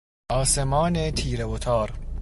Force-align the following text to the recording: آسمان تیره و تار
آسمان 0.31 1.11
تیره 1.11 1.45
و 1.45 1.57
تار 1.57 1.93